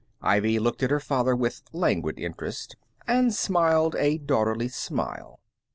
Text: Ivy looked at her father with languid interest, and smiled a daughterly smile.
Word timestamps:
Ivy 0.23 0.57
looked 0.57 0.81
at 0.81 0.89
her 0.89 0.99
father 0.99 1.35
with 1.35 1.61
languid 1.73 2.17
interest, 2.17 2.75
and 3.05 3.31
smiled 3.31 3.95
a 3.99 4.17
daughterly 4.17 4.67
smile. 4.67 5.39